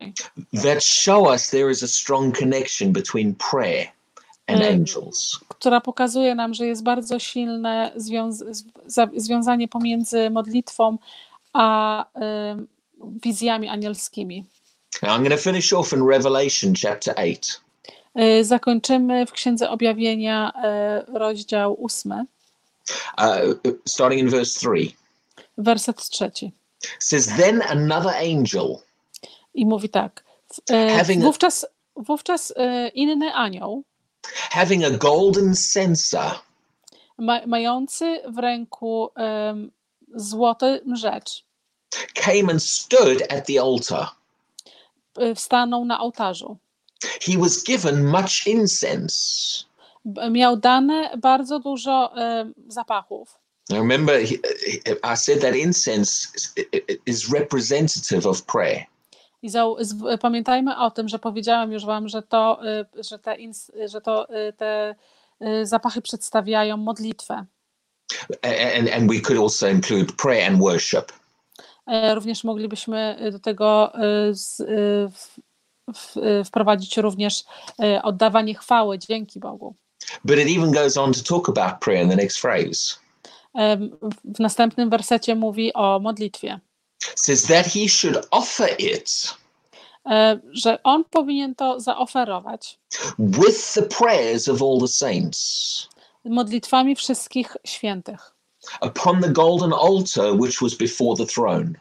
[0.63, 3.87] that show us there is a strong connection between prayer
[4.47, 5.41] and angels.
[5.49, 8.45] która pokazuje nam, że jest bardzo silne związ
[9.17, 10.99] związanie pomiędzy modlitwą
[11.53, 12.05] a
[12.53, 12.69] ym,
[13.25, 14.45] wizjami anielskimi.
[15.03, 17.70] Now I'm going to finish off in Revelation chapter 8.
[18.19, 20.53] Y, Zakończymy w Księdze Objawienia
[21.09, 22.25] y, rozdział ósmy,
[23.19, 24.69] uh, starting in verse 3.
[25.59, 26.53] werset trzeci.
[26.99, 28.77] Says, Then another angel,
[29.55, 30.25] I mówi tak.
[30.71, 32.55] a- Wówczas, wówczas
[32.95, 33.83] inny anioł,
[34.51, 36.31] having a golden censer,
[37.19, 39.71] ma, mający w ręku em,
[40.15, 41.45] złoty rzecz,
[42.15, 44.07] came and stood at the altar.
[45.23, 46.57] y, stanął na ołtarzu.
[47.21, 49.17] He was given much incense.
[50.31, 53.39] Miał dane bardzo dużo em, zapachów.
[53.73, 54.23] Remember,
[55.13, 56.29] I said that incense
[57.07, 58.85] is- representative of prayer.
[59.43, 62.61] I zau- z- pamiętajmy o tym, że powiedziałam już Wam, że to,
[62.99, 63.37] y, że te,
[63.87, 64.95] że to y, te
[65.43, 67.45] y, zapachy przedstawiają modlitwę.
[68.79, 71.13] And, and we could also include prayer and worship.
[71.87, 73.93] E, Również moglibyśmy do tego
[74.33, 74.57] z,
[75.15, 75.41] w,
[76.45, 77.45] wprowadzić również
[77.83, 79.75] y, oddawanie chwały, dzięki Bogu.
[80.25, 82.97] But it even goes on to talk about prayer in the next phrase.
[84.25, 86.61] W następnym wersecie mówi o modlitwie,
[87.01, 89.35] It says that he should offer it
[90.07, 92.79] e, że on powinien to zaoferować
[93.19, 95.89] with the prayers of all the saints
[96.25, 98.35] modlitwami wszystkich świętych
[98.83, 101.75] upon the golden altar which was before the throne.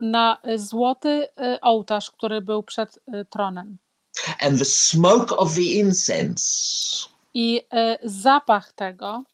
[0.00, 3.78] Na złoty e, ołtarz, który był przed e, tronem.
[4.40, 9.24] And the smoke of the incense I e, zapach tego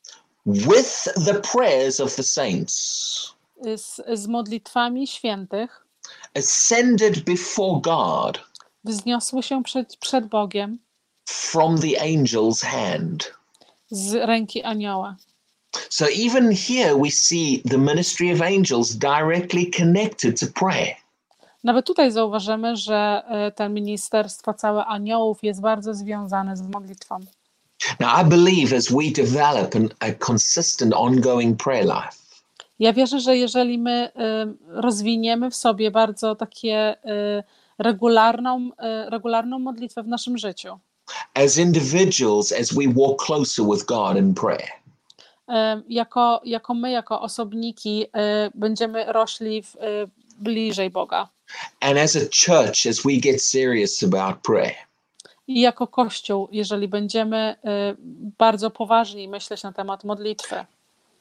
[0.47, 3.35] with the prayers of the saints
[3.77, 5.87] z, z modlitwami świętych
[6.35, 8.41] ascended before God
[8.85, 10.79] wzniosły się przed, przed Bogiem
[11.29, 13.33] from the angel's hand.
[13.91, 15.17] z ręki anioła.
[15.91, 20.97] So even here we see the ministry of angels directly connected to prayer.
[21.65, 27.21] Nawet tutaj zauważymy, że e, to ministerstwo całe aniołów jest bardzo związane z modlitwą.
[28.01, 32.25] Now, I believe as we develop an, a consistent, ongoing prayer life,
[32.79, 37.43] Ja wierzę, że jeżeli my e, rozwiniemy w sobie bardzo takie e,
[37.79, 38.71] regularną,
[39.09, 40.79] regularną modlitwę w naszym życiu,
[41.35, 44.84] as individuals, as we walk closer with God in prayer,
[45.89, 48.07] jako, jako my, jako osobniki,
[48.55, 49.77] będziemy rośli w,
[50.39, 51.29] bliżej Boga.
[51.81, 54.77] and as a church, as we get serious about prayer,
[55.47, 57.57] I jako Kościół, jeżeli będziemy
[58.39, 60.55] bardzo poważni myśleć na temat modlitwy,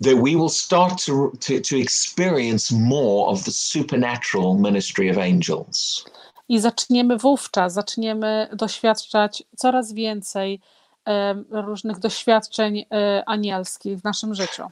[0.03, 6.05] that we will start to, to, to experience more of the supernatural ministry of angels.
[6.49, 10.59] i zaczniemy wówczas, zaczniemy doświadczać coraz więcej
[11.49, 14.64] różnych doświadczeń e, anielskich w naszym życiu.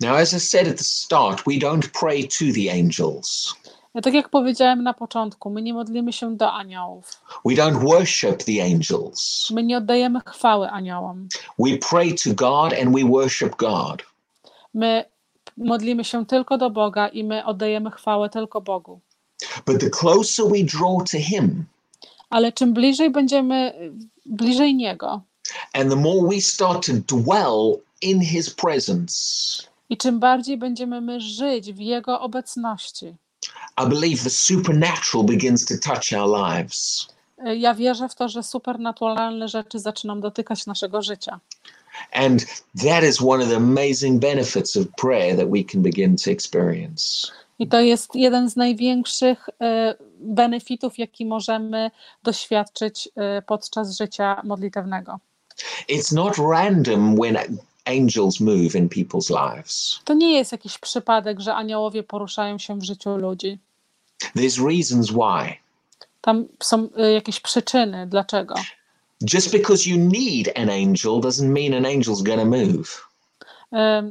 [0.00, 3.54] Now, as I said at the start, we don't pray to the angels.
[4.02, 7.22] Tak jak powiedziałem na początku, my nie modlimy się do aniołów.
[7.44, 9.50] We don't worship the angels.
[9.50, 11.28] My nie oddajemy chwały aniołom.
[11.58, 14.02] We pray to God and we worship God.
[14.74, 15.04] My
[15.56, 19.00] modlimy się tylko do Boga i my oddajemy chwałę tylko Bogu.
[19.66, 21.64] But the closer we draw to Him
[22.30, 23.72] Ale czym bliżej będziemy
[24.26, 25.22] bliżej Niego
[25.74, 29.12] and the more we start to dwell in His presence,
[29.90, 33.14] i czym bardziej będziemy my żyć w Jego obecności,
[33.84, 37.08] I believe the supernatural begins to touch our lives.
[37.46, 41.40] y, ja wierzę w to, że supernaturalne rzeczy zaczną dotykać naszego życia.
[42.12, 42.46] And
[42.82, 47.32] that is one of the amazing benefits of prayer that we can begin to experience.
[47.58, 51.90] I to jest jeden z największych e, benefitów, jaki możemy
[52.22, 55.18] doświadczyć e, podczas życia modlitewnego.
[55.88, 57.38] It's not random when
[57.84, 60.00] angels move in people's lives.
[60.04, 63.58] To nie jest jakiś przypadek, że aniołowie poruszają się w życiu ludzi.
[64.36, 65.56] There's reasons why.
[66.20, 68.54] Tam są e, jakieś przyczyny, dlaczego.
[69.32, 73.08] Just because you need an angel doesn't mean an angel's to move.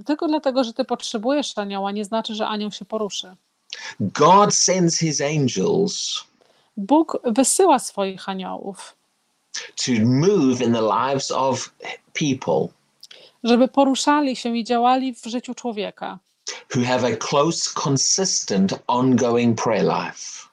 [0.05, 3.35] Tylko dlatego, że ty potrzebujesz anioła, nie znaczy, że anioł się poruszy.
[3.99, 6.23] God sends his angels
[6.77, 8.95] Bóg wysyła swoich aniołów,
[9.85, 11.73] to move in the lives of
[12.13, 12.67] people
[13.43, 16.19] żeby poruszali się i działali w życiu człowieka,
[16.75, 20.47] who have a close, consistent, ongoing prayer life.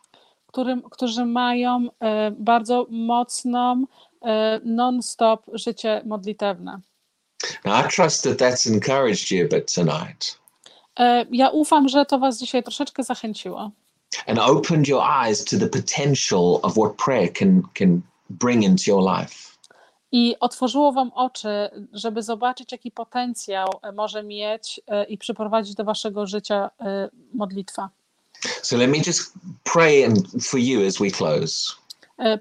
[0.47, 3.85] którym, którzy mają e, bardzo mocną,
[4.23, 6.81] e, non-stop życie modlitewne.
[7.65, 10.39] Now, I trust that that's encouraged you a bit tonight
[10.99, 13.71] E, Ja ufam, że to Was dzisiaj troszeczkę zachęciło
[14.27, 19.03] and opened your eyes to the potential of what prayer can, can bring into your
[19.03, 19.49] life.
[20.13, 21.49] i otworzyło Wam oczy,
[21.93, 27.89] żeby zobaczyć, jaki potencjał e, może mieć e, i przyprowadzić do Waszego życia e, modlitwa.
[28.63, 29.33] So let me just
[29.73, 31.73] pray and for you as we close.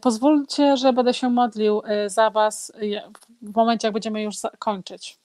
[0.01, 2.71] Pozwólcie, że będę się modlił za Was
[3.41, 5.17] w momencie, jak będziemy już kończyć.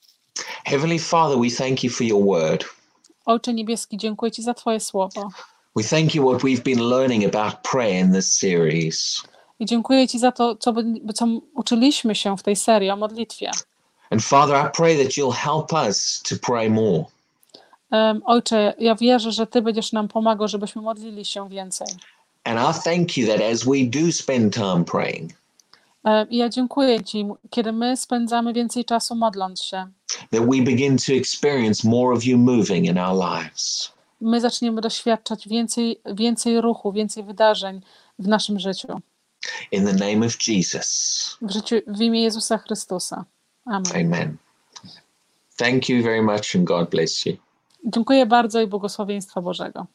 [0.65, 2.65] Heavenly Father, we thank you for your word.
[3.25, 5.29] Ojcze Niebieski, dziękuję Ci za Twoje słowo.
[5.75, 9.23] We thank you what we've been learning about prayer in this series.
[9.63, 10.73] I dziękuję Ci za to, co,
[11.13, 13.51] co uczyliśmy się w tej serii o modlitwie.
[14.09, 17.03] And Father, I pray that you'll help us to pray more.
[18.25, 21.87] Ojcze, ja wierzę, że Ty będziesz nam pomagał, żebyśmy modlili się więcej.
[22.43, 25.31] And I thank you that as we do spend time praying,
[26.29, 29.87] I ja dziękuję Ci, kiedy my spędzamy więcej czasu modląc się,
[30.31, 33.91] that we begin to experience more of you moving in our lives.
[34.21, 37.81] my zaczniemy doświadczać więcej, więcej ruchu, więcej wydarzeń
[38.19, 38.87] w naszym życiu.
[39.71, 41.37] In the name of Jesus.
[41.41, 43.25] W, życiu, w imię Jezusa Chrystusa.
[43.65, 43.91] Amen.
[43.91, 44.37] Amen.
[45.57, 47.33] Thank you very much and God bless you.
[47.85, 49.87] Dziękuję bardzo i błogosławieństwa Bożego.